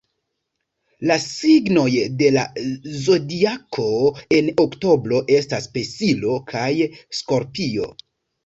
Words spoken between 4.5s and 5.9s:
oktobro estas